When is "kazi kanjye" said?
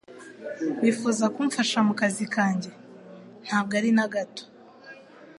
1.99-2.69